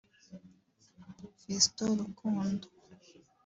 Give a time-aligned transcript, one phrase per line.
[1.41, 2.67] Fiston Rukundo